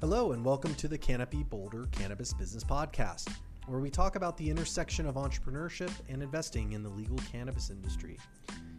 [0.00, 3.30] Hello, and welcome to the Canopy Boulder Cannabis Business Podcast,
[3.66, 8.16] where we talk about the intersection of entrepreneurship and investing in the legal cannabis industry.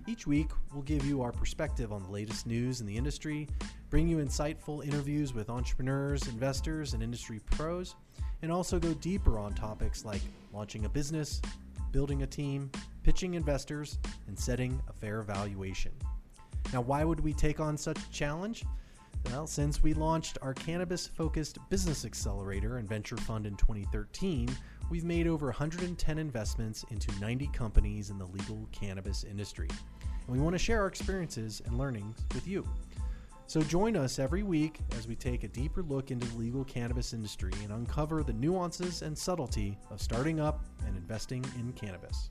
[0.07, 3.47] Each week, we'll give you our perspective on the latest news in the industry,
[3.91, 7.93] bring you insightful interviews with entrepreneurs, investors, and industry pros,
[8.41, 11.39] and also go deeper on topics like launching a business,
[11.91, 12.71] building a team,
[13.03, 15.91] pitching investors, and setting a fair valuation.
[16.73, 18.63] Now, why would we take on such a challenge?
[19.25, 24.49] Well, since we launched our cannabis focused business accelerator and venture fund in 2013,
[24.89, 29.69] we've made over 110 investments into 90 companies in the legal cannabis industry.
[30.27, 32.67] And we want to share our experiences and learnings with you.
[33.47, 37.13] So join us every week as we take a deeper look into the legal cannabis
[37.13, 42.29] industry and uncover the nuances and subtlety of starting up and investing in cannabis.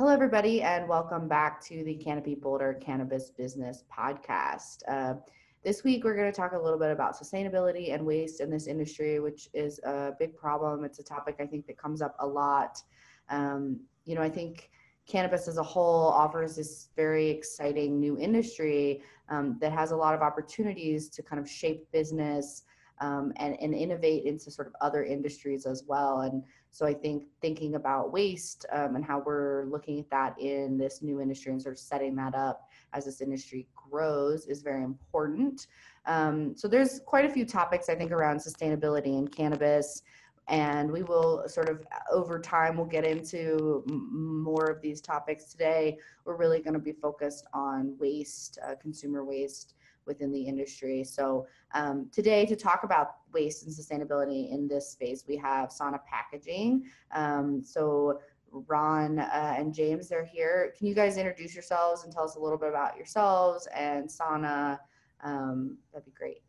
[0.00, 4.78] Hello, everybody, and welcome back to the Canopy Boulder Cannabis Business Podcast.
[4.88, 5.16] Uh,
[5.62, 8.66] this week, we're going to talk a little bit about sustainability and waste in this
[8.66, 10.84] industry, which is a big problem.
[10.84, 12.82] It's a topic I think that comes up a lot.
[13.28, 14.70] Um, you know, I think
[15.06, 20.14] cannabis as a whole offers this very exciting new industry um, that has a lot
[20.14, 22.62] of opportunities to kind of shape business
[23.00, 26.20] um, and, and innovate into sort of other industries as well.
[26.20, 30.76] And so I think thinking about waste um, and how we're looking at that in
[30.76, 34.84] this new industry and sort of setting that up as this industry grows is very
[34.84, 35.66] important.
[36.06, 40.02] Um, so there's quite a few topics I think around sustainability in cannabis.
[40.48, 45.96] And we will sort of over time, we'll get into more of these topics today.
[46.24, 49.74] We're really going to be focused on waste, uh, consumer waste,
[50.06, 51.04] within the industry.
[51.04, 56.00] So um, today to talk about waste and sustainability in this space, we have Sana
[56.08, 56.84] Packaging.
[57.12, 60.74] Um, so Ron uh, and James, they're here.
[60.76, 64.80] Can you guys introduce yourselves and tell us a little bit about yourselves and Sana?
[65.22, 66.42] Um, that'd be great.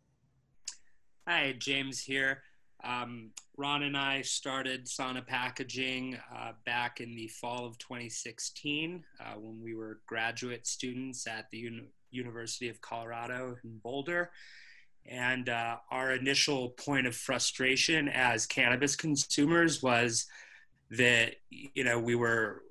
[1.27, 2.41] Hi, James here.
[2.83, 9.23] Um, Ron and I started Sana Packaging uh, back in the fall of 2016 uh,
[9.37, 11.59] when we were graduate students at the
[12.11, 14.31] University of Colorado in Boulder.
[15.05, 20.27] And uh, our initial point of frustration as cannabis consumers was
[20.91, 22.63] that, you know, we were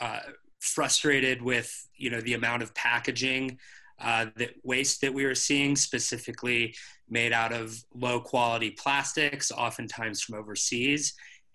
[0.00, 0.20] uh,
[0.60, 3.58] frustrated with, you know, the amount of packaging
[4.00, 6.74] uh, that waste that we were seeing, specifically
[7.08, 11.14] made out of low quality plastics, oftentimes from overseas.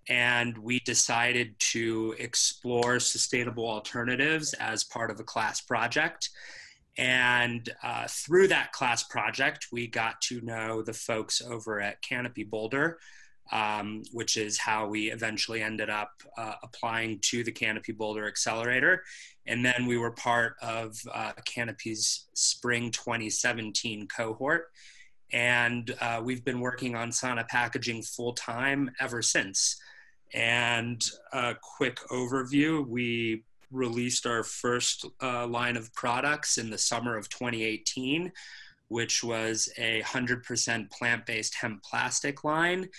[0.09, 6.29] And we decided to explore sustainable alternatives as part of a class project.
[6.97, 12.43] And uh, through that class project, we got to know the folks over at Canopy
[12.43, 12.99] Boulder,
[13.51, 19.03] um, which is how we eventually ended up uh, applying to the Canopy Boulder Accelerator.
[19.47, 24.67] And then we were part of uh, Canopy's Spring 2017 cohort.
[25.31, 29.77] And uh, we've been working on Sana packaging full time ever since.
[30.31, 33.43] And a quick overview we
[33.73, 38.31] released our first uh, line of products in the summer of 2018,
[38.87, 42.89] which was a 100% plant based hemp plastic line.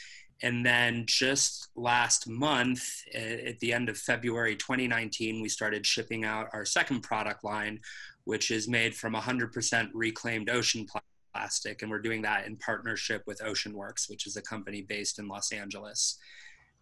[0.43, 2.83] And then just last month,
[3.15, 7.81] at the end of February 2019, we started shipping out our second product line,
[8.25, 10.87] which is made from 100% reclaimed ocean
[11.35, 11.83] plastic.
[11.83, 15.53] And we're doing that in partnership with Oceanworks, which is a company based in Los
[15.53, 16.19] Angeles.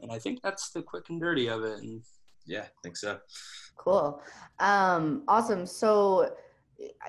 [0.00, 1.78] And I think that's the quick and dirty of it.
[1.78, 2.02] And
[2.46, 3.18] yeah, I think so.
[3.82, 4.22] Cool.
[4.60, 5.66] Um, awesome.
[5.66, 6.36] So,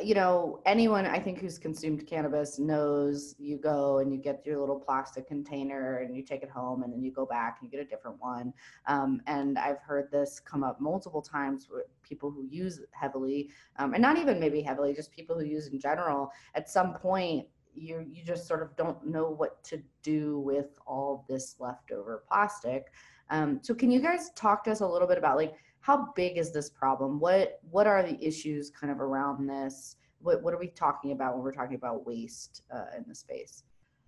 [0.04, 4.60] you know, anyone I think who's consumed cannabis knows you go and you get your
[4.60, 7.78] little plastic container and you take it home and then you go back and you
[7.78, 8.54] get a different one.
[8.88, 13.94] Um, and I've heard this come up multiple times with people who use heavily, um,
[13.94, 16.32] and not even maybe heavily, just people who use in general.
[16.56, 17.46] At some point,
[17.76, 22.92] you you just sort of don't know what to do with all this leftover plastic.
[23.30, 26.38] Um, so can you guys talk to us a little bit about like how big
[26.38, 27.20] is this problem?
[27.20, 29.98] What what are the issues kind of around this?
[30.22, 33.64] What what are we talking about when we're talking about waste uh, in the space?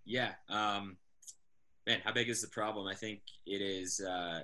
[0.06, 0.96] Yeah, um,
[1.86, 2.88] man, how big is the problem?
[2.88, 4.00] I think it is.
[4.00, 4.42] Uh,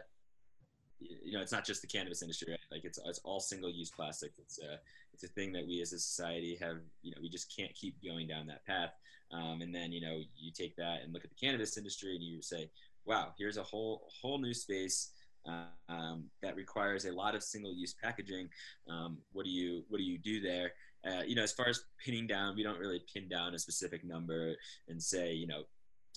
[0.99, 2.59] you know, it's not just the cannabis industry, right?
[2.69, 4.33] Like it's it's all single use plastic.
[4.37, 4.79] It's a
[5.13, 6.79] it's a thing that we as a society have.
[7.01, 8.91] You know, we just can't keep going down that path.
[9.31, 12.23] Um, and then you know, you take that and look at the cannabis industry, and
[12.23, 12.69] you say,
[13.05, 15.11] wow, here's a whole whole new space
[15.45, 18.49] um, that requires a lot of single-use packaging.
[18.89, 20.73] Um, what do you what do you do there?
[21.05, 24.03] Uh, you know, as far as pinning down, we don't really pin down a specific
[24.03, 24.55] number
[24.88, 25.63] and say, you know,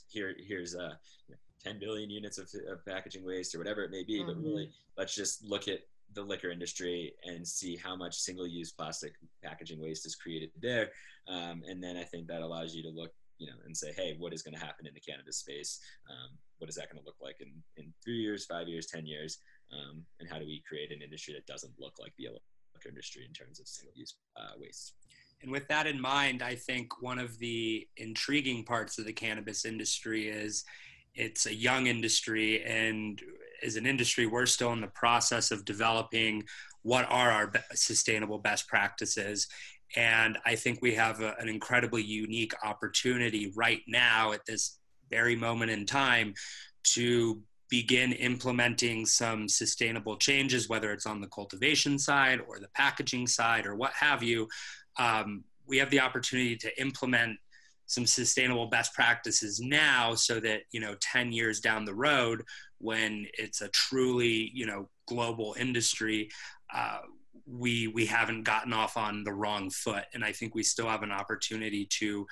[0.08, 0.98] here here's a
[1.30, 4.20] know, 10 billion units of, of, packaging waste or whatever it may be.
[4.20, 4.26] Mm-hmm.
[4.26, 5.80] But really, let's just look at
[6.12, 10.90] the liquor industry and see how much single-use plastic packaging waste is created there,
[11.28, 14.16] um, and then I think that allows you to look, you know, and say, hey,
[14.18, 15.80] what is going to happen in the cannabis space?
[16.08, 19.06] Um, what is that going to look like in in three years, five years, ten
[19.06, 19.38] years?
[19.72, 23.24] Um, and how do we create an industry that doesn't look like the liquor industry
[23.26, 24.94] in terms of single-use uh, waste?
[25.42, 29.64] And with that in mind, I think one of the intriguing parts of the cannabis
[29.64, 30.64] industry is
[31.14, 33.20] it's a young industry and
[33.62, 36.42] as an industry we're still in the process of developing
[36.82, 39.46] what are our sustainable best practices
[39.96, 44.78] and i think we have a, an incredibly unique opportunity right now at this
[45.10, 46.34] very moment in time
[46.82, 53.26] to begin implementing some sustainable changes whether it's on the cultivation side or the packaging
[53.26, 54.46] side or what have you.
[54.98, 57.38] Um, we have the opportunity to implement
[57.86, 62.42] some sustainable best practices now so that you know 10 years down the road
[62.78, 66.30] when it's a truly you know global industry
[66.72, 67.00] uh,
[67.46, 70.04] we we haven't gotten off on the wrong foot.
[70.14, 72.26] And i think we still have an opportunity to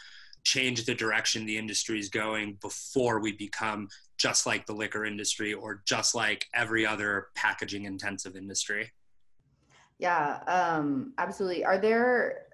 [0.45, 3.89] change the direction the industry is going before we become
[4.19, 8.91] just like the liquor industry or just like every other packaging intensive industry.
[9.99, 11.65] Yeah um, absolutely.
[11.65, 12.47] Are there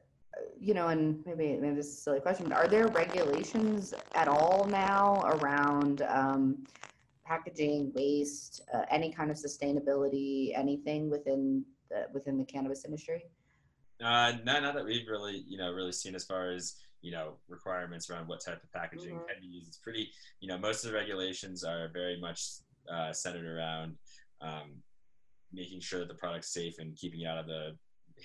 [0.60, 4.66] you know, and maybe maybe this is a silly question, are there regulations at all
[4.68, 6.64] now around um,
[7.24, 13.24] packaging, waste, uh, any kind of sustainability, anything within the within the cannabis industry?
[14.02, 17.34] Uh, not, not that we've really, you know, really seen as far as you know
[17.48, 19.26] requirements around what type of packaging mm-hmm.
[19.26, 19.68] can be used.
[19.68, 22.42] It's pretty, you know, most of the regulations are very much
[22.92, 23.96] uh, centered around
[24.40, 24.82] um,
[25.52, 27.76] making sure that the product's safe and keeping it out of the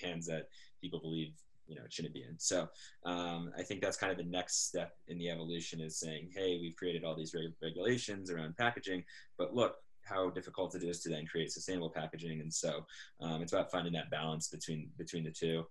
[0.01, 0.47] hands that
[0.81, 1.33] people believe
[1.67, 2.37] you know it shouldn't be in.
[2.37, 2.67] So
[3.05, 6.59] um, I think that's kind of the next step in the evolution is saying, hey,
[6.61, 9.03] we've created all these reg- regulations around packaging,
[9.37, 12.41] but look how difficult it is to then create sustainable packaging.
[12.41, 12.85] And so
[13.21, 15.63] um, it's about finding that balance between between the two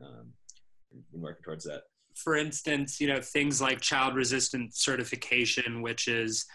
[0.00, 0.32] um,
[0.92, 1.82] and working towards that.
[2.14, 6.46] For instance, you know things like child resistant certification, which is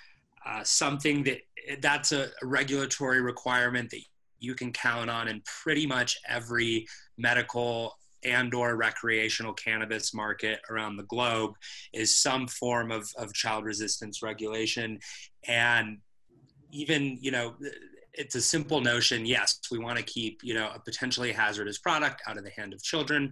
[0.45, 1.39] uh, something that
[1.81, 4.01] that's a, regulatory requirement that
[4.39, 6.85] you can count on in pretty much every
[7.17, 7.93] medical
[8.25, 11.53] and or recreational cannabis market around the globe
[11.93, 14.99] is some form of, of child resistance regulation
[15.47, 15.97] and
[16.73, 17.55] even you know
[18.13, 22.21] it's a simple notion yes we want to keep you know a potentially hazardous product
[22.27, 23.31] out of the hand of children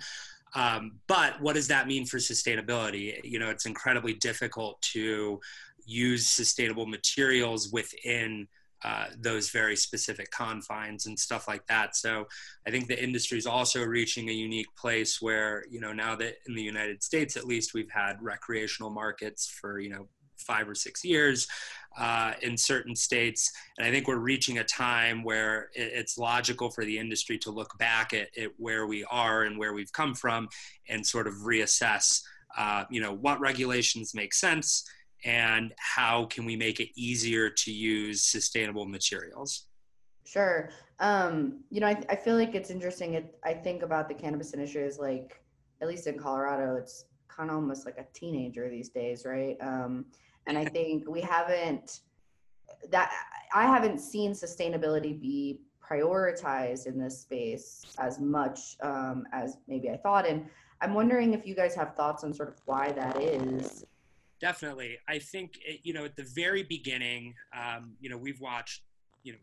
[0.53, 5.39] um, but what does that mean for sustainability you know it's incredibly difficult to
[5.85, 8.47] use sustainable materials within
[8.83, 11.95] uh, those very specific confines and stuff like that.
[11.95, 12.27] So
[12.67, 16.37] I think the industry is also reaching a unique place where, you know, now that
[16.47, 20.07] in the United States, at least we've had recreational markets for, you know,
[20.41, 21.47] five or six years
[21.97, 23.51] uh, in certain states.
[23.77, 27.77] And I think we're reaching a time where it's logical for the industry to look
[27.77, 30.47] back at, at where we are and where we've come from
[30.87, 32.21] and sort of reassess,
[32.57, 34.83] uh, you know, what regulations make sense
[35.23, 39.67] and how can we make it easier to use sustainable materials?
[40.25, 40.69] Sure.
[40.99, 43.15] Um, you know, I, I feel like it's interesting.
[43.15, 45.43] It, I think about the cannabis industry as like,
[45.81, 49.57] at least in Colorado, it's kind of almost like a teenager these days, right?
[49.61, 50.05] Um,
[50.47, 52.01] and I think we haven't
[52.89, 53.11] that
[53.53, 59.97] I haven't seen sustainability be prioritized in this space as much um, as maybe I
[59.97, 60.27] thought.
[60.27, 60.45] And
[60.79, 63.85] I'm wondering if you guys have thoughts on sort of why that is
[64.41, 64.97] definitely.
[65.07, 68.81] I think eh, you know at the very beginning, um, you know, we've watched
[69.23, 69.39] you know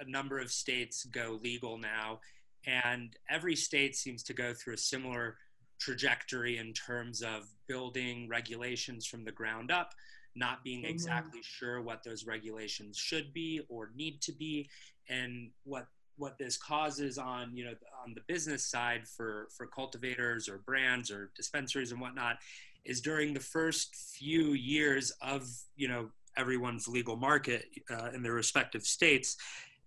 [0.00, 2.20] a number of states go legal now,
[2.66, 5.36] and every state seems to go through a similar
[5.78, 9.94] trajectory in terms of building regulations from the ground up
[10.34, 10.90] not being mm-hmm.
[10.90, 14.68] exactly sure what those regulations should be or need to be
[15.08, 20.48] and what what this causes on you know on the business side for for cultivators
[20.48, 22.38] or brands or dispensaries and whatnot
[22.84, 28.32] is during the first few years of you know everyone's legal market uh, in their
[28.32, 29.36] respective states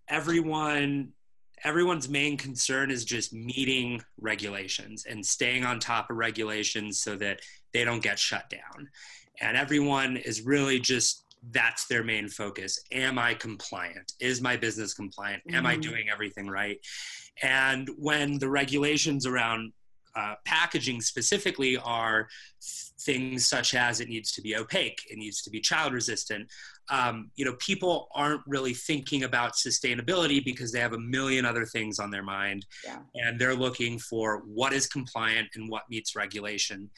[0.08, 1.10] everyone
[1.64, 7.40] everyone's main concern is just meeting regulations and staying on top of regulations so that
[7.74, 8.90] they don't get shut down.
[9.40, 12.80] And everyone is really just that's their main focus.
[12.92, 14.14] Am i compliant?
[14.20, 15.42] Is my business compliant?
[15.48, 15.68] Am mm-hmm.
[15.68, 16.78] i doing everything right?
[17.42, 19.74] And when the regulations around
[20.16, 22.28] uh, packaging specifically are
[23.02, 26.48] things such as it needs to be opaque, it needs to be child resistant.
[26.90, 31.66] Um, you know, people aren't really thinking about sustainability because they have a million other
[31.66, 33.00] things on their mind, yeah.
[33.16, 36.90] and they're looking for what is compliant and what meets regulation.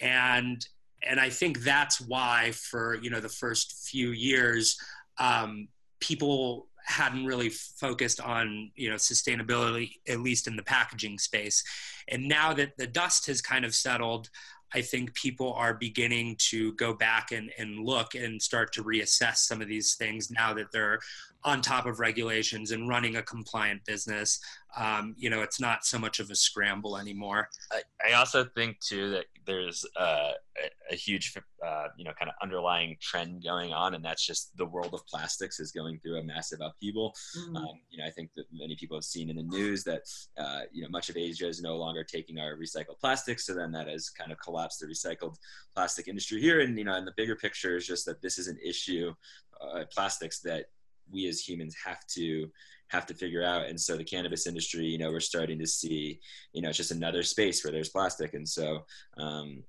[0.00, 0.66] And
[1.06, 4.78] and I think that's why for you know the first few years,
[5.18, 5.68] um,
[6.00, 11.64] people hadn't really focused on you know sustainability at least in the packaging space
[12.08, 14.28] and now that the dust has kind of settled
[14.74, 19.36] I think people are beginning to go back and, and look and start to reassess
[19.36, 20.98] some of these things now that they're
[21.44, 24.40] on top of regulations and running a compliant business.
[24.76, 27.48] Um, you know, it's not so much of a scramble anymore.
[27.72, 32.28] I, I also think too that there's uh, a, a, huge, uh, you know, kind
[32.28, 36.18] of underlying trend going on, and that's just the world of plastics is going through
[36.18, 37.14] a massive upheaval.
[37.38, 37.56] Mm-hmm.
[37.56, 40.02] Um, you know, I think that many people have seen in the news that
[40.38, 43.70] uh, you know much of Asia is no longer taking our recycled plastics, so then
[43.72, 45.36] that has kind of collapsed the recycled
[45.74, 46.60] plastic industry here.
[46.60, 49.14] And you know, and the bigger picture is just that this is an issue,
[49.60, 50.66] uh, plastics that
[51.12, 52.50] we as humans have to
[52.94, 53.66] have to figure out.
[53.66, 56.20] And so the cannabis industry you know we're starting to see
[56.52, 58.34] you know it's just another space where there's plastic.
[58.34, 58.84] And so
[59.18, 59.62] um,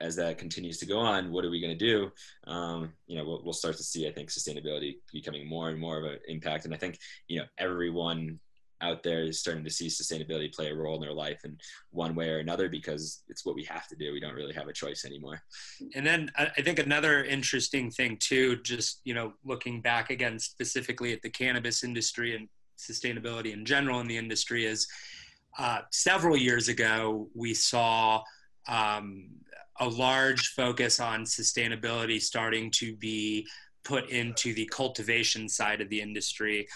[0.00, 2.10] as that continues to go on what are we going to do?
[2.46, 5.98] Um, you know we'll, we'll start to see i think sustainability becoming more and more
[5.98, 6.64] of an impact.
[6.64, 8.40] And i think you know everyone
[8.80, 11.56] out there is starting to see sustainability play a role in their life in
[11.90, 14.12] one way or another because it's what we have to do.
[14.12, 15.42] We don't really have a choice anymore.
[15.94, 21.12] And then I think another interesting thing too, just you know, looking back again specifically
[21.12, 24.86] at the cannabis industry and sustainability in general in the industry is
[25.58, 28.22] uh, several years ago we saw
[28.68, 29.28] um,
[29.80, 33.46] a large focus on sustainability starting to be
[33.84, 36.66] put into the cultivation side of the industry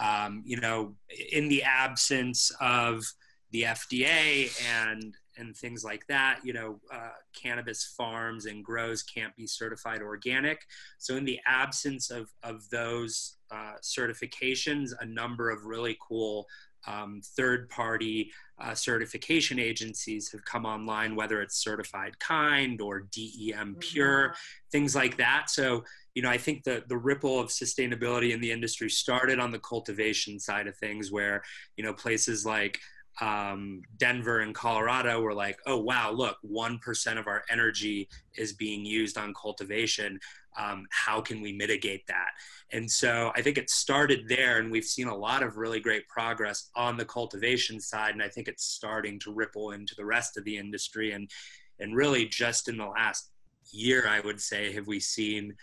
[0.00, 0.94] um, you know,
[1.32, 3.04] in the absence of
[3.50, 4.50] the FDA
[4.82, 10.00] and and things like that, you know, uh, cannabis farms and grows can't be certified
[10.00, 10.62] organic.
[10.98, 16.46] So, in the absence of of those uh, certifications, a number of really cool
[16.86, 23.76] um, third party uh, certification agencies have come online, whether it's certified kind or DEM
[23.80, 24.34] pure, mm-hmm.
[24.70, 25.50] things like that.
[25.50, 25.84] So,
[26.16, 29.58] you know, I think the, the ripple of sustainability in the industry started on the
[29.58, 31.42] cultivation side of things, where,
[31.76, 32.80] you know, places like
[33.20, 38.82] um, Denver and Colorado were like, oh, wow, look, 1% of our energy is being
[38.82, 40.18] used on cultivation.
[40.58, 42.28] Um, how can we mitigate that?
[42.72, 46.08] And so I think it started there, and we've seen a lot of really great
[46.08, 48.14] progress on the cultivation side.
[48.14, 51.12] And I think it's starting to ripple into the rest of the industry.
[51.12, 51.30] And,
[51.78, 53.28] and really, just in the last
[53.70, 55.54] year, I would say, have we seen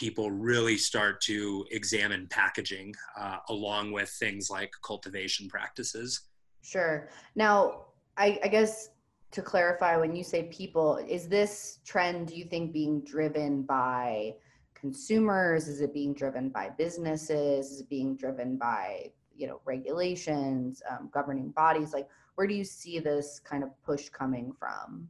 [0.00, 6.22] people really start to examine packaging uh, along with things like cultivation practices.
[6.62, 7.10] Sure.
[7.36, 7.84] Now,
[8.16, 8.88] I, I guess
[9.32, 14.36] to clarify, when you say people, is this trend, do you think, being driven by
[14.74, 15.68] consumers?
[15.68, 17.70] Is it being driven by businesses?
[17.70, 21.92] Is it being driven by you know regulations, um, governing bodies?
[21.92, 25.06] Like, where do you see this kind of push coming from?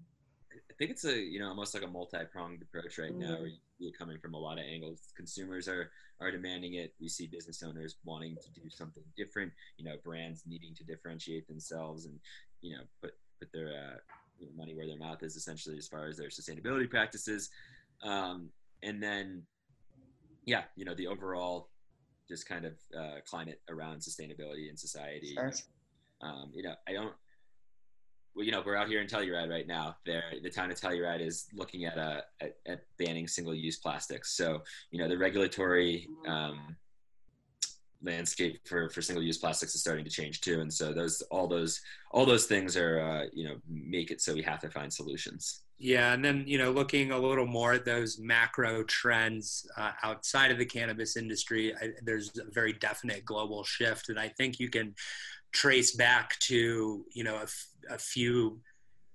[0.52, 3.20] I think it's a you know almost like a multi-pronged approach right mm-hmm.
[3.20, 3.38] now.
[3.38, 5.12] Where you see it coming from a lot of angles.
[5.16, 6.92] Consumers are are demanding it.
[7.00, 9.52] We see business owners wanting to do something different.
[9.78, 12.18] You know, brands needing to differentiate themselves and
[12.60, 13.96] you know put put their uh,
[14.56, 17.50] money where their mouth is, essentially, as far as their sustainability practices.
[18.02, 18.50] Um,
[18.82, 19.42] and then,
[20.44, 21.68] yeah, you know, the overall
[22.28, 25.34] just kind of uh, climate around sustainability in society.
[25.34, 25.52] Sure.
[26.22, 27.14] Um, you know, I don't
[28.34, 29.96] well, you know, we're out here in Telluride right now.
[30.06, 34.36] There, the town of Telluride is looking at a at, at banning single-use plastics.
[34.36, 36.76] So, you know, the regulatory um,
[38.02, 40.60] landscape for for single-use plastics is starting to change too.
[40.60, 41.80] And so, those all those
[42.12, 45.62] all those things are, uh, you know, make it so we have to find solutions.
[45.82, 50.50] Yeah, and then you know, looking a little more at those macro trends uh, outside
[50.50, 54.68] of the cannabis industry, I, there's a very definite global shift, and I think you
[54.68, 54.94] can
[55.52, 58.60] trace back to you know a, f- a few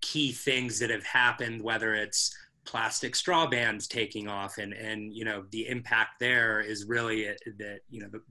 [0.01, 5.23] key things that have happened whether it's plastic straw bans taking off and and you
[5.23, 7.25] know the impact there is really
[7.57, 8.21] that you know the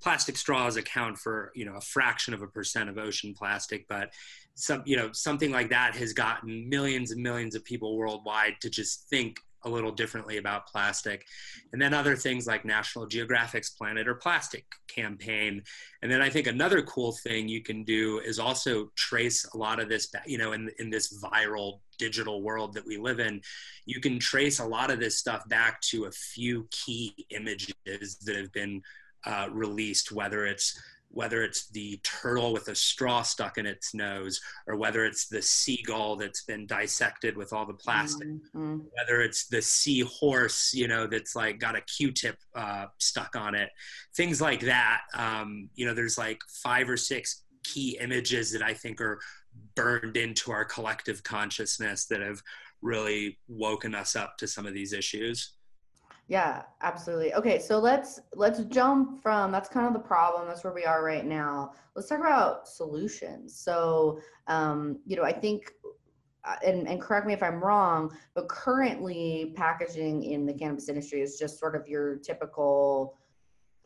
[0.00, 4.12] plastic straws account for you know a fraction of a percent of ocean plastic but
[4.54, 8.68] some you know something like that has gotten millions and millions of people worldwide to
[8.68, 11.26] just think a little differently about plastic.
[11.72, 15.62] And then other things like National Geographic's Planet or Plastic campaign.
[16.02, 19.80] And then I think another cool thing you can do is also trace a lot
[19.80, 23.40] of this, you know, in, in this viral digital world that we live in,
[23.84, 28.36] you can trace a lot of this stuff back to a few key images that
[28.36, 28.80] have been
[29.26, 34.40] uh, released, whether it's whether it's the turtle with a straw stuck in its nose
[34.66, 38.78] or whether it's the seagull that's been dissected with all the plastic mm-hmm.
[38.96, 43.70] whether it's the seahorse you know that's like got a q-tip uh, stuck on it
[44.14, 48.72] things like that um, you know there's like five or six key images that i
[48.72, 49.18] think are
[49.74, 52.40] burned into our collective consciousness that have
[52.80, 55.54] really woken us up to some of these issues
[56.28, 57.32] Yeah, absolutely.
[57.32, 60.46] Okay, so let's let's jump from that's kind of the problem.
[60.46, 61.72] That's where we are right now.
[61.96, 63.58] Let's talk about solutions.
[63.58, 65.72] So, um, you know, I think,
[66.44, 71.22] uh, and and correct me if I'm wrong, but currently packaging in the cannabis industry
[71.22, 73.16] is just sort of your typical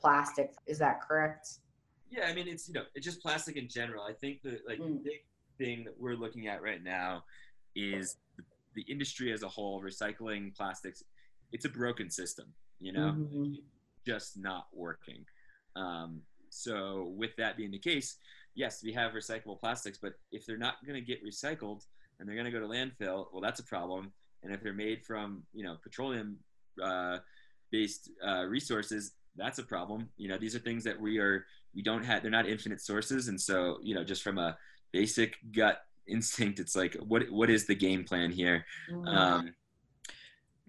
[0.00, 0.52] plastic.
[0.66, 1.61] Is that correct?
[2.11, 4.02] Yeah, I mean it's you know it's just plastic in general.
[4.02, 5.04] I think the like Mm.
[5.04, 5.20] big
[5.58, 7.22] thing that we're looking at right now
[7.76, 8.42] is the,
[8.75, 11.04] the industry as a whole recycling plastics.
[11.52, 13.62] It's a broken system, you know, Mhm.
[14.04, 15.26] just not working.
[15.76, 18.18] Um, so with that being the case,
[18.54, 21.87] yes, we have recyclable plastics, but if they're not going to get recycled
[22.18, 24.12] and they're going to go to landfill, well, that's a problem.
[24.42, 26.38] And if they're made from you know petroleum
[26.82, 27.18] uh,
[27.71, 30.11] based uh, resources, that's a problem.
[30.16, 32.23] You know, these are things that we are we don't have.
[32.23, 34.59] They're not infinite sources, and so you know, just from a
[34.92, 38.66] basic gut instinct, it's like what what is the game plan here?
[38.90, 39.16] Mhm.
[39.16, 39.54] um,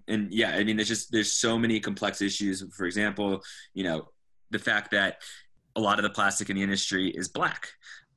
[0.08, 2.64] and yeah i mean there's just there's so many complex issues.
[2.76, 3.42] For example
[3.74, 4.10] you know
[4.52, 5.22] the fact that
[5.76, 7.70] a lot of the plastic in the industry is black.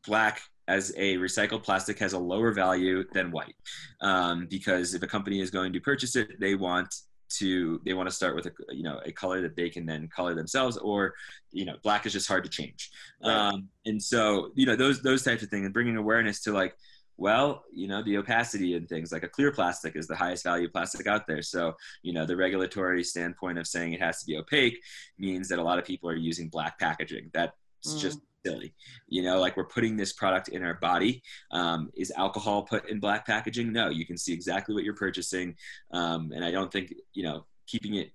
[0.07, 3.55] Black as a recycled plastic has a lower value than white
[4.01, 6.93] um, because if a company is going to purchase it they want
[7.29, 10.09] to they want to start with a you know a color that they can then
[10.09, 11.15] color themselves or
[11.51, 12.91] you know black is just hard to change.
[13.23, 13.33] Right.
[13.33, 16.77] um, and so you know those those types of things and bringing awareness to like
[17.19, 20.69] well, you know, the opacity and things like a clear plastic is the highest value
[20.69, 21.43] plastic out there.
[21.43, 24.83] So, you know, the regulatory standpoint of saying it has to be opaque
[25.19, 27.31] means that a lot of people are using black packaging.
[27.33, 27.55] That's
[27.87, 28.01] Mm.
[28.01, 28.75] just silly.
[29.09, 31.23] You know, like we're putting this product in our body.
[31.51, 33.73] Um, is alcohol put in black packaging?
[33.73, 35.57] No, you can see exactly what you're purchasing.
[35.93, 38.13] Um, and I don't think, you know, keeping it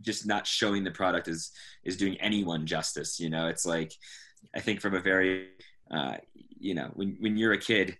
[0.00, 1.50] just not showing the product is
[1.84, 3.18] is doing anyone justice.
[3.18, 3.92] You know, it's like
[4.54, 5.48] I think from a very
[5.90, 6.16] uh,
[6.60, 7.98] you know, when when you're a kid,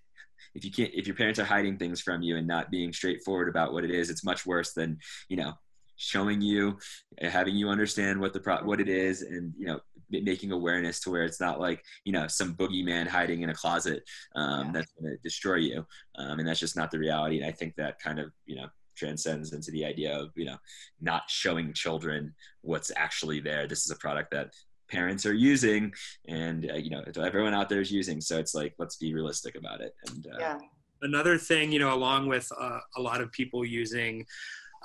[0.58, 3.48] if you can't if your parents are hiding things from you and not being straightforward
[3.48, 4.98] about what it is it's much worse than
[5.28, 5.52] you know
[5.96, 6.76] showing you
[7.22, 9.78] uh, having you understand what the pro- what it is and you know
[10.10, 14.02] making awareness to where it's not like you know some boogeyman hiding in a closet
[14.34, 14.72] um, Yeah.
[14.74, 17.74] that's going to destroy you um, and that's just not the reality and i think
[17.76, 20.56] that kind of you know transcends into the idea of you know
[21.00, 24.48] not showing children what's actually there this is a product that
[24.88, 25.92] parents are using
[26.26, 28.20] and uh, you know everyone out there is using.
[28.20, 29.94] So it's like let's be realistic about it.
[30.08, 30.58] And uh, Yeah.
[31.02, 34.24] another thing, you know, along with uh, a lot of people using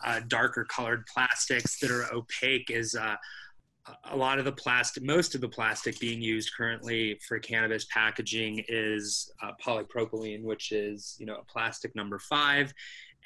[0.05, 3.15] uh, darker colored plastics that are opaque, is uh,
[4.11, 8.63] a lot of the plastic, most of the plastic being used currently for cannabis packaging
[8.67, 12.73] is uh, polypropylene, which is, you know, a plastic number five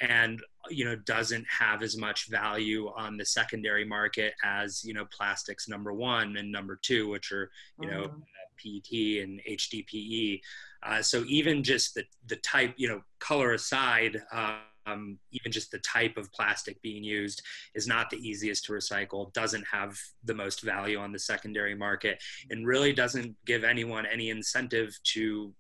[0.02, 5.06] and you know doesn't have as much value on the secondary market as you know
[5.06, 7.50] plastics number one and number two which are
[7.82, 8.24] you know Mhm.
[8.58, 10.42] PET and HDPE.
[10.82, 15.80] Uh, so even just the the type, you know, color aside, um, even just the
[15.80, 17.42] type of plastic being used
[17.76, 19.32] is not the easiest to recycle.
[19.34, 24.30] Doesn't have the most value on the secondary market, and really doesn't give anyone any
[24.30, 25.54] incentive to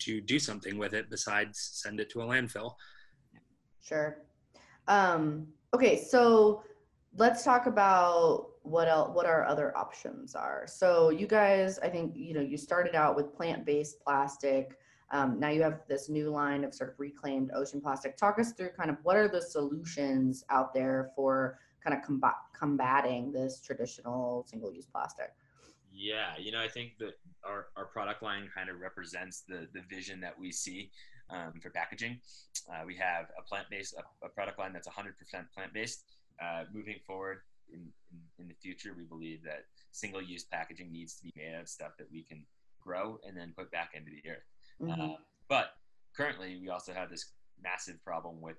[0.00, 2.74] to do something with it besides send it to a landfill.
[3.80, 4.18] Sure.
[4.88, 6.62] Um, okay, so
[7.16, 10.64] let's talk about what else, what our other options are.
[10.66, 14.78] So you guys, I think you know, you started out with plant-based plastic.
[15.12, 18.16] Um, now you have this new line of sort of reclaimed ocean plastic.
[18.16, 22.34] Talk us through kind of what are the solutions out there for kind of combat
[22.56, 25.32] combating this traditional single-use plastic.
[25.92, 29.80] Yeah, you know, I think that our, our product line kind of represents the, the
[29.88, 30.90] vision that we see
[31.32, 32.20] um, for packaging.
[32.70, 35.12] Uh, we have a plant based, a, a product line that's 100%
[35.54, 36.04] plant based.
[36.42, 37.38] Uh, moving forward
[37.72, 37.80] in,
[38.12, 41.62] in, in the future, we believe that single use packaging needs to be made out
[41.62, 42.44] of stuff that we can
[42.80, 44.46] grow and then put back into the earth.
[44.80, 44.98] Mhm.
[44.98, 45.16] Um,
[45.48, 45.72] but
[46.16, 48.56] currently, we also have this massive problem with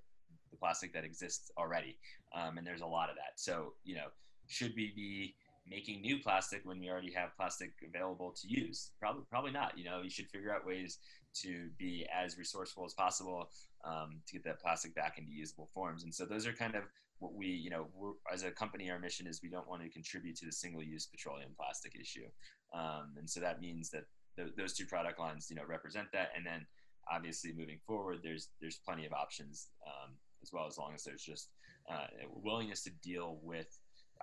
[0.51, 1.97] the plastic that exists already,
[2.35, 3.39] um, and there's a lot of that.
[3.39, 4.07] So, you know,
[4.47, 5.35] should we be
[5.71, 8.91] making new plastic when we already have plastic available to use?
[8.99, 9.77] Probably, probably not.
[9.77, 10.99] You know, you should figure out ways
[11.41, 13.49] to be as resourceful as possible
[13.85, 16.03] um, to get that plastic back into usable forms.
[16.03, 16.83] And so, those are kind of
[17.19, 17.87] what we, you know,
[18.33, 21.51] as a company, our mission is we don't want to contribute to the single-use petroleum
[21.55, 22.25] plastic issue.
[22.73, 24.05] Um, and so that means that
[24.35, 26.29] th- those two product lines, you know, represent that.
[26.35, 26.65] And then
[27.11, 31.21] obviously moving forward, there's there's plenty of options um, as well, as long as there's
[31.21, 31.49] just
[31.91, 33.67] uh, willingness to deal with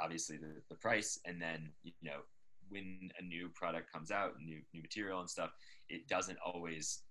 [0.01, 2.21] obviously the, the price, and then you know
[2.69, 5.51] when a new product comes out, new new material and stuff,
[5.89, 7.03] it doesn't always.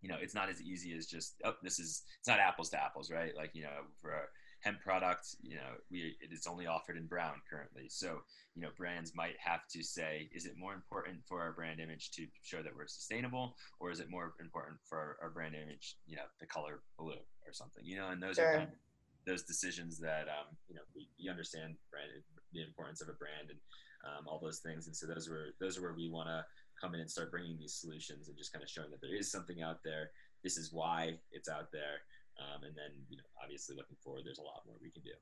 [0.00, 2.82] You know, it's not as easy as just oh, this is it's not apples to
[2.82, 3.32] apples, right?
[3.34, 4.22] Like you know, for a
[4.60, 7.86] hemp product, you know, we it is only offered in brown currently.
[7.88, 8.20] So
[8.54, 12.10] you know, brands might have to say, is it more important for our brand image
[12.12, 15.96] to show that we're sustainable, or is it more important for our, our brand image,
[16.06, 17.12] you know, the color blue
[17.46, 18.08] or something, you know?
[18.08, 18.46] And those Sure.
[18.46, 18.68] are kind of
[19.26, 22.10] those decisions that um, you know we, we understand brand,
[22.52, 23.58] the importance of a brand and
[24.04, 24.86] um, all those things.
[24.86, 26.44] And so those were those are where we want to
[26.80, 29.30] come in and start bringing these solutions and just kind of showing that there is
[29.30, 30.10] something out there.
[30.42, 32.02] This is why it's out there.
[32.38, 35.12] Um, and then, you know, obviously looking forward, there's a lot more we can do.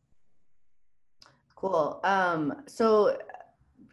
[1.54, 2.00] Cool.
[2.04, 3.18] Um, so,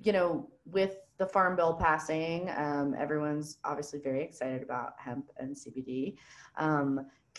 [0.02, 5.56] you know, with the farm bill passing, um, everyone's obviously very excited about hemp and
[5.56, 6.16] CBD.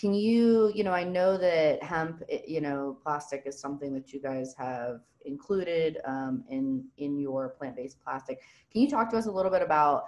[0.01, 4.21] Can you, you know, I know that hemp, you know, plastic is something that you
[4.21, 8.41] guys have included um, in in your plant-based plastic.
[8.73, 10.05] Can you talk to us a little bit about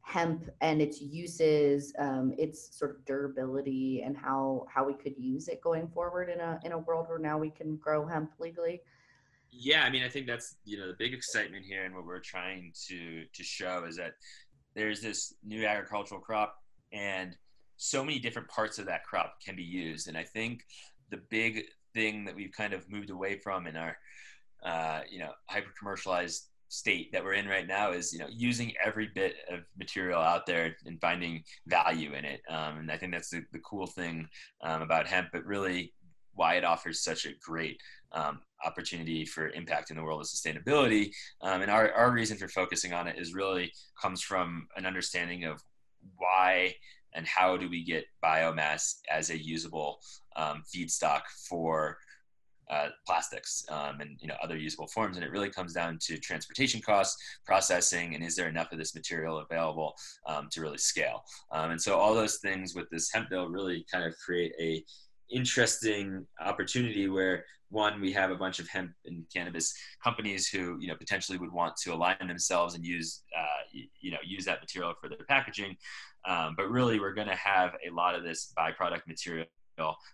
[0.00, 5.48] hemp and its uses, um, its sort of durability, and how how we could use
[5.48, 8.80] it going forward in a in a world where now we can grow hemp legally?
[9.50, 12.20] Yeah, I mean, I think that's you know the big excitement here, and what we're
[12.20, 14.14] trying to to show is that
[14.74, 16.56] there's this new agricultural crop,
[16.94, 17.36] and
[17.76, 20.08] so many different parts of that crop can be used.
[20.08, 20.64] And I think
[21.10, 23.96] the big thing that we've kind of moved away from in our
[24.64, 28.72] uh, you know hyper commercialized state that we're in right now is you know using
[28.84, 33.12] every bit of material out there and finding value in it um, and i think
[33.12, 34.26] that's the, the cool thing
[34.62, 35.92] um, about hemp but really
[36.32, 37.78] why it offers such a great
[38.12, 41.10] um, opportunity for impact in the world of sustainability
[41.42, 45.44] um, and our, our reason for focusing on it is really comes from an understanding
[45.44, 45.62] of
[46.16, 46.74] why
[47.14, 49.98] and how do we get biomass as a usable
[50.36, 51.98] um, feedstock for
[52.70, 55.16] uh, plastics um, and you know other usable forms?
[55.16, 58.94] And it really comes down to transportation costs processing and is there enough of this
[58.94, 59.94] material available
[60.26, 61.22] um, to really scale?
[61.52, 64.84] Um, and so all those things with this hemp bill really kind of create a
[65.30, 67.44] interesting opportunity where
[67.74, 71.52] one we have a bunch of hemp and cannabis companies who you know potentially would
[71.52, 75.76] want to align themselves and use uh, you know use that material for their packaging
[76.26, 79.44] um, but really we're going to have a lot of this byproduct material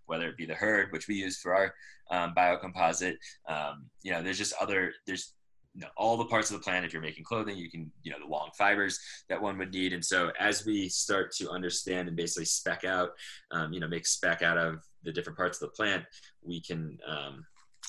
[0.07, 1.75] whether it be the hurd, which we use for our
[2.11, 3.17] um, biocomposite.
[3.49, 5.35] Um, you know, there's just other, there's
[5.75, 6.85] you know, all the parts of the plant.
[6.85, 9.93] If you're making clothing, you can, you know, the long fibers that one would need.
[9.93, 13.11] And so as we start to understand and basically spec out,
[13.53, 16.05] um, you know, make spec out of the different parts of the plant,
[16.43, 17.45] we can, um,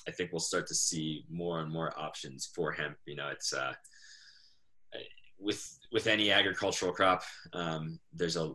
[0.07, 2.97] I think we'll start to see more and more options for hemp.
[3.05, 3.73] You know, it's, uh,
[5.39, 8.53] with, with any agricultural crop, um, there's a,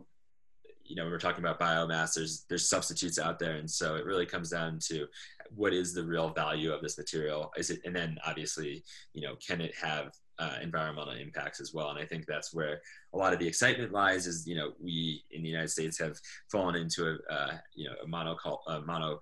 [0.83, 4.25] you know, we're talking about biomass, there's there's substitutes out there, and so it really
[4.25, 5.05] comes down to
[5.53, 7.51] what is the real value of this material?
[7.57, 11.89] Is it, and then obviously, you know, can it have uh, environmental impacts as well?
[11.89, 12.81] And I think that's where
[13.13, 14.27] a lot of the excitement lies.
[14.27, 16.17] Is you know, we in the United States have
[16.51, 19.19] fallen into a uh, you know a mono a mono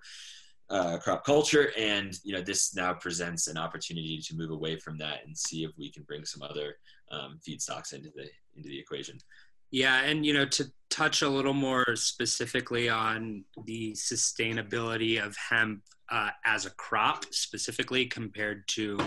[0.70, 4.98] uh, crop culture, and you know this now presents an opportunity to move away from
[4.98, 6.76] that and see if we can bring some other
[7.10, 9.18] um, feedstocks into the into the equation.
[9.70, 15.82] Yeah, and you know, to touch a little more specifically on the sustainability of hemp
[16.10, 18.98] uh, as a crop, specifically compared to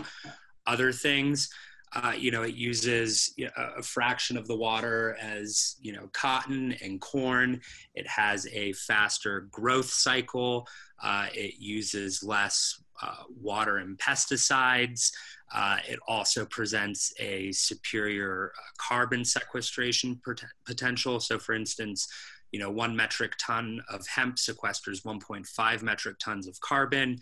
[0.68, 1.50] other things.
[1.94, 7.02] Uh, you know, it uses a fraction of the water as you know cotton and
[7.02, 7.60] corn.
[7.96, 10.68] It has a faster growth cycle.
[11.02, 15.12] Uh, it uses less uh, water and pesticides.
[15.54, 20.22] Uh, it also presents a superior uh, carbon sequestration
[20.66, 21.20] potential.
[21.20, 22.08] So, for instance,
[22.52, 27.18] you know, one metric ton of hemp sequesters 1.5 metric tons of carbon.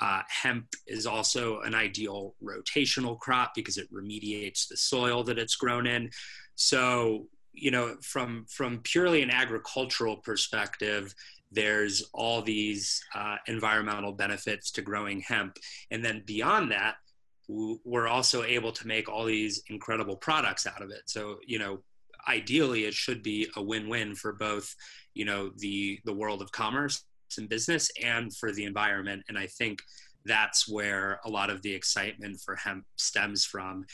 [0.00, 5.56] Uh, hemp is also an ideal rotational crop because it remediates the soil that it's
[5.56, 6.10] grown in.
[6.54, 11.14] So, you know, from from purely an agricultural perspective,
[11.52, 15.58] there's all these uh, environmental benefits to growing hemp,
[15.90, 16.94] and then beyond that,
[17.48, 21.02] we're also able to make all these incredible products out of it.
[21.06, 21.82] So, you know,
[22.28, 24.74] ideally it should be a win-win for both,
[25.14, 27.04] you know, the the world of commerce
[27.38, 29.22] and business and for the environment.
[29.28, 29.80] And I think
[30.24, 33.86] that's where a lot of the excitement for hemp stems from.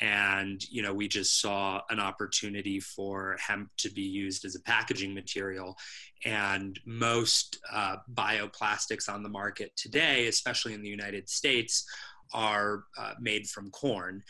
[0.00, 4.62] And, you know, we just saw an opportunity for hemp to be used as a
[4.62, 5.76] packaging material.
[6.24, 11.84] And most uh, bioplastics on the market today, especially in the United States,
[12.32, 14.22] are uh, made from corn,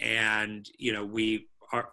[0.00, 1.88] and you know we are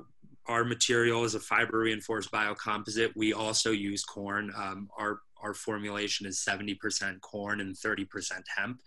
[0.47, 3.11] our material is a fiber reinforced biocomposite.
[3.15, 4.51] We also use corn.
[4.57, 8.07] Um, our our formulation is 70% corn and 30%
[8.55, 8.81] hemp,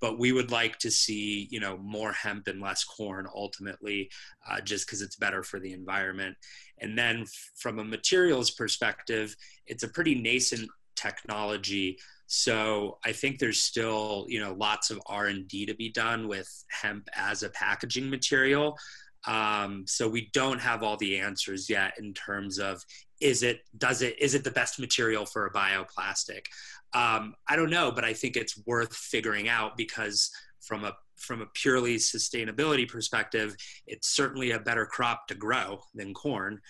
[0.00, 4.10] but we would like to see you know more hemp and less corn ultimately,
[4.50, 6.36] uh, just because it's better for the environment.
[6.78, 7.24] And then
[7.56, 9.34] from a materials perspective,
[9.66, 11.98] it's a pretty nascent technology
[12.34, 17.06] so I think there's still, you know, lots of R&D to be done with hemp
[17.14, 18.78] as a packaging material.
[19.26, 22.82] Um, so we don't have all the answers yet in terms of
[23.22, 26.46] is it does it is it the best material for a bioplastic
[26.94, 30.30] Um, I don't know, but I think it's worth figuring out because
[30.60, 33.54] from a from a purely sustainability perspective,
[33.86, 36.60] it's certainly a better crop to grow than corn.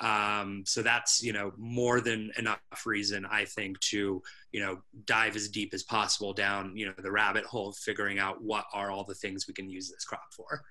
[0.00, 4.22] Um, so that's you know more than enough reason I think to
[4.52, 8.18] you know dive as deep as possible down you know the rabbit hole of figuring
[8.18, 10.62] out what are all the things we can use this crop for.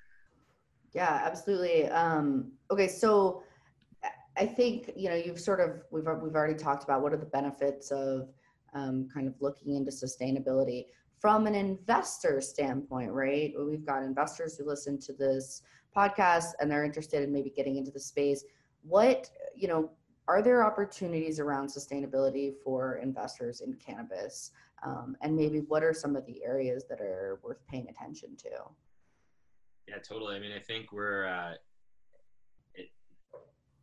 [0.93, 1.87] Yeah, absolutely.
[1.87, 3.43] Um, okay, so
[4.37, 7.25] I think you know you've sort of we've we've already talked about what are the
[7.25, 8.29] benefits of
[8.73, 10.85] um, kind of looking into sustainability
[11.19, 13.53] from an investor standpoint, right?
[13.59, 15.61] We've got investors who listen to this
[15.95, 18.43] podcast and they're interested in maybe getting into the space.
[18.83, 19.91] What you know
[20.27, 24.51] are there opportunities around sustainability for investors in cannabis?
[24.83, 28.49] Um, and maybe what are some of the areas that are worth paying attention to?
[29.87, 30.35] Yeah, totally.
[30.35, 31.53] I mean, I think we're uh,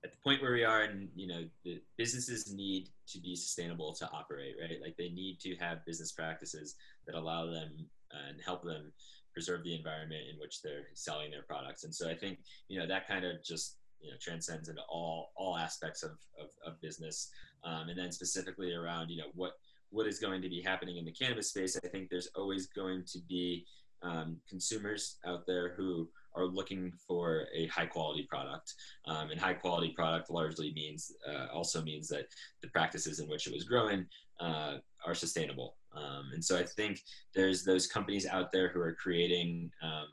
[0.04, 3.92] at the point where we are, and you know, the businesses need to be sustainable
[3.94, 4.80] to operate, right?
[4.80, 7.70] Like they need to have business practices that allow them
[8.12, 8.92] and help them
[9.32, 11.84] preserve the environment in which they're selling their products.
[11.84, 15.32] And so I think you know that kind of just you know transcends into all
[15.36, 17.30] all aspects of of, of business,
[17.64, 19.52] um, and then specifically around you know what
[19.90, 21.78] what is going to be happening in the cannabis space.
[21.82, 23.64] I think there's always going to be
[24.02, 28.74] um, consumers out there who are looking for a high quality product.
[29.06, 32.26] Um, and high quality product largely means uh, also means that
[32.62, 34.06] the practices in which it was grown
[34.40, 35.76] uh, are sustainable.
[35.94, 37.00] Um, and so I think
[37.34, 40.06] there's those companies out there who are creating um,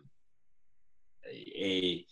[1.32, 2.06] a,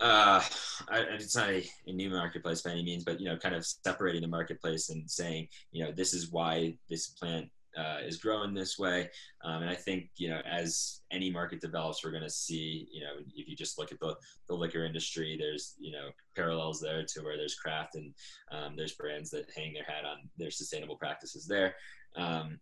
[0.00, 0.42] uh,
[0.90, 4.22] it's not a, a, new marketplace by any means, but you know, kind of separating
[4.22, 8.78] the marketplace and saying, you know, this is why this plant uh, is growing this
[8.78, 9.08] way.
[9.44, 13.00] Um, and I think, you know, as any market develops, we're going to see, you
[13.00, 14.14] know, if you just look at the,
[14.48, 18.14] the liquor industry, there's, you know, parallels there to where there's craft and
[18.50, 21.74] um, there's brands that hang their hat on their sustainable practices there.
[22.16, 22.58] Um,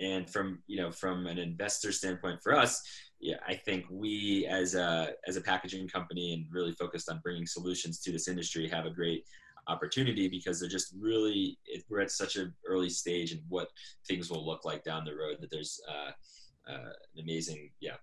[0.00, 2.80] and from, you know, from an investor standpoint for us,
[3.20, 7.46] yeah, I think we as a, as a packaging company and really focused on bringing
[7.46, 9.24] solutions to this industry have a great
[9.68, 13.68] opportunity because they're just really it, we're at such an early stage and what
[14.06, 16.10] things will look like down the road that there's uh,
[16.70, 17.96] uh, an amazing yeah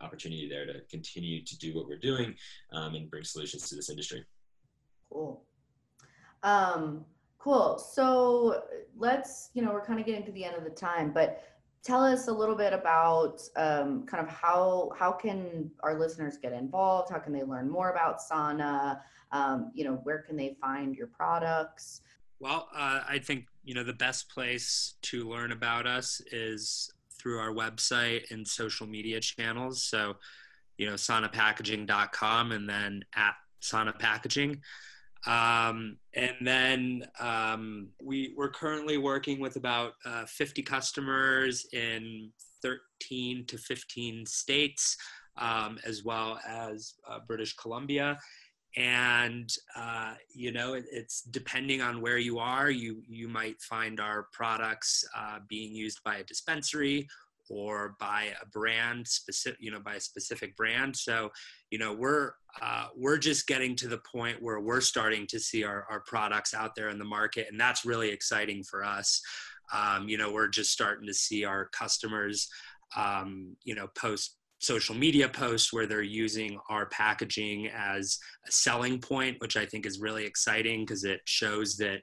[0.00, 2.34] opportunity there to continue to do what we're doing
[2.72, 4.24] um, and bring solutions to this industry.
[5.10, 5.44] Cool.
[6.42, 7.04] Um,
[7.38, 7.78] cool.
[7.78, 8.64] So
[8.96, 11.42] let's you know we're kind of getting to the end of the time but
[11.84, 16.52] tell us a little bit about um, kind of how how can our listeners get
[16.52, 17.10] involved?
[17.12, 21.08] How can they learn more about sana um, you know where can they find your
[21.08, 22.00] products?
[22.40, 27.38] Well uh, i think you know the best place to learn about us is through
[27.38, 29.82] our website and social media channels.
[29.82, 30.16] So
[30.78, 34.60] you know sanapackaging.com and then at sana packaging
[35.26, 42.30] um, and then um, we, we're currently working with about uh, 50 customers in
[42.62, 44.96] 13 to 15 states,
[45.38, 48.18] um, as well as uh, British Columbia.
[48.76, 52.70] And uh, you know, it, it's depending on where you are.
[52.70, 57.06] You you might find our products uh, being used by a dispensary
[57.50, 60.96] or by a brand specific you know by a specific brand.
[60.96, 61.30] So
[61.70, 65.64] you know we're uh, we're just getting to the point where we're starting to see
[65.64, 69.20] our, our products out there in the market and that's really exciting for us.
[69.72, 72.48] Um, you know we're just starting to see our customers
[72.96, 78.98] um, you know post social media posts where they're using our packaging as a selling
[78.98, 82.00] point which i think is really exciting because it shows that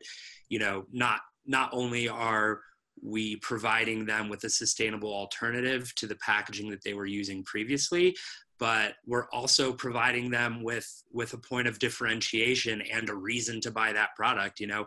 [0.49, 2.59] you know not not only are
[3.01, 8.15] we providing them with a sustainable alternative to the packaging that they were using previously
[8.59, 13.71] but we're also providing them with with a point of differentiation and a reason to
[13.71, 14.85] buy that product you know?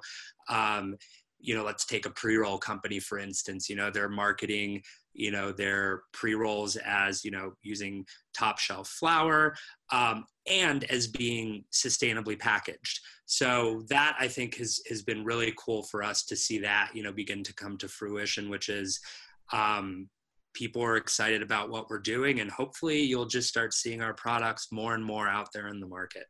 [0.49, 0.97] Um,
[1.45, 5.53] you know let's take a pre-roll company for instance you know they're marketing you know
[5.53, 9.55] their pre-rolls as you know using top shelf flower
[9.93, 13.01] um, and as being sustainably packaged.
[13.27, 17.03] So that i think has has been really cool for us to see that you
[17.03, 19.01] know begin to come to fruition which is
[19.53, 20.09] um,
[20.53, 24.69] people are excited about what we're doing and hopefully you'll just start seeing our products
[24.71, 26.27] more and more out there in the market.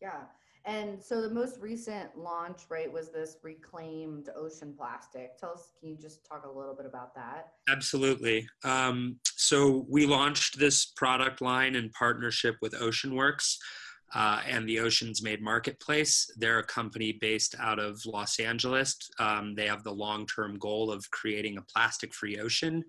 [0.00, 0.22] Yeah
[0.64, 5.36] and so the most recent launch, right, was this reclaimed ocean plastic.
[5.38, 7.54] Tell us, can you just talk a little bit about that?
[7.68, 8.46] Absolutely.
[8.64, 13.56] Um, so we launched this product line in partnership with OceanWorks
[14.14, 16.30] uh, and the Oceans Made Marketplace.
[16.36, 18.96] They're a company based out of Los Angeles.
[19.18, 22.84] Um, they have the long-term goal of creating a plastic-free ocean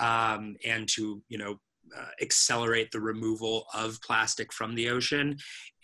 [0.00, 1.60] um, and to, you know,
[1.96, 5.36] uh, accelerate the removal of plastic from the ocean.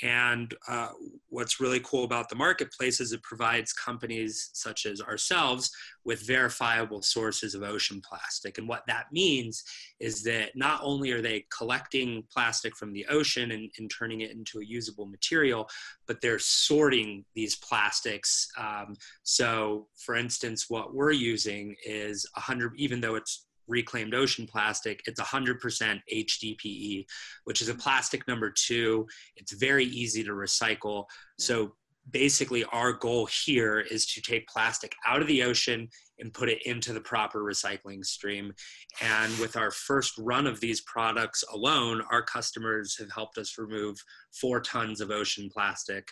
[0.03, 0.89] And uh,
[1.29, 5.71] what's really cool about the marketplace is it provides companies such as ourselves
[6.05, 8.57] with verifiable sources of ocean plastic.
[8.57, 9.63] And what that means
[10.01, 14.31] is that not only are they collecting plastic from the ocean and, and turning it
[14.31, 15.69] into a usable material,
[16.07, 18.49] but they're sorting these plastics.
[18.59, 25.02] Um, so, for instance, what we're using is 100, even though it's reclaimed ocean plastic,
[25.06, 27.06] it's 100% HDPE,
[27.44, 29.06] which is a plastic number two.
[29.37, 31.04] It's very easy to recycle.
[31.38, 31.72] So
[32.11, 36.62] basically, our goal here is to take plastic out of the ocean and put it
[36.66, 38.52] into the proper recycling stream.
[39.00, 43.96] And with our first run of these products alone, our customers have helped us remove
[44.33, 46.09] four tons of ocean plastic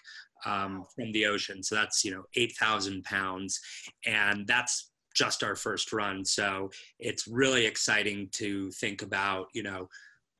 [0.46, 1.62] um, from the ocean.
[1.62, 3.60] So that's, you know, 8,000 pounds.
[4.06, 6.24] And that's just our first run.
[6.24, 9.88] So it's really exciting to think about, you know,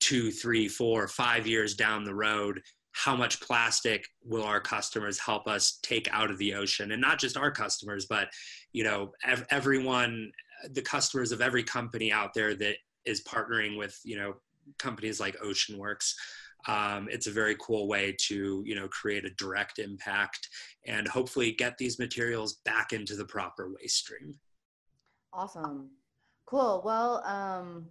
[0.00, 2.60] two, three, four, five years down the road,
[2.92, 6.92] how much plastic will our customers help us take out of the ocean?
[6.92, 8.28] And not just our customers, but,
[8.72, 10.32] you know, ev- everyone,
[10.70, 14.34] the customers of every company out there that is partnering with, you know,
[14.78, 16.14] companies like OceanWorks.
[16.66, 20.48] Um, it's a very cool way to you know create a direct impact
[20.86, 24.34] and hopefully get these materials back into the proper waste stream
[25.32, 25.90] Awesome.
[26.46, 26.82] Cool.
[26.84, 27.86] Well, um,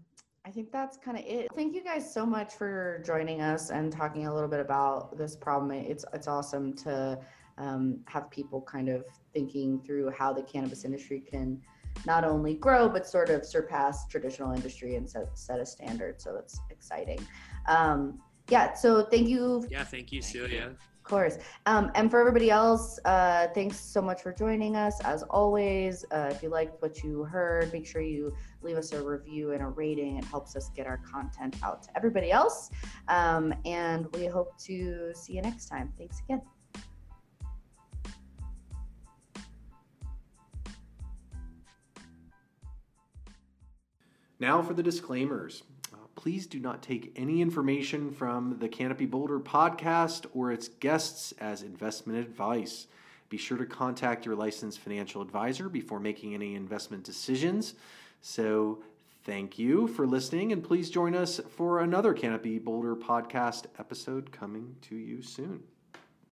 [0.46, 1.48] I think that's kind of it.
[1.56, 5.36] Thank you guys so much for joining us and talking a little bit about this
[5.36, 5.72] problem.
[5.72, 7.20] It's it's awesome to
[7.58, 11.62] um, have people kind of thinking through how the cannabis industry can
[12.06, 16.22] not only grow but sort of surpass traditional industry and set set a standard.
[16.22, 17.20] So it's exciting.
[17.68, 18.20] Um,
[18.50, 18.74] yeah.
[18.74, 19.68] So thank you.
[19.70, 19.84] Yeah.
[19.84, 20.76] Thank you, Celia
[21.08, 21.38] course.
[21.66, 25.00] Um, and for everybody else, uh, thanks so much for joining us.
[25.02, 29.02] As always, uh, if you liked what you heard, make sure you leave us a
[29.02, 30.18] review and a rating.
[30.18, 32.70] It helps us get our content out to everybody else.
[33.08, 35.94] Um, and we hope to see you next time.
[35.98, 36.42] Thanks again.
[44.40, 45.64] Now for the disclaimers.
[46.18, 51.62] Please do not take any information from the Canopy Boulder podcast or its guests as
[51.62, 52.88] investment advice.
[53.30, 57.76] Be sure to contact your licensed financial advisor before making any investment decisions.
[58.22, 58.80] So,
[59.26, 64.76] thank you for listening, and please join us for another Canopy Boulder podcast episode coming
[64.90, 65.62] to you soon.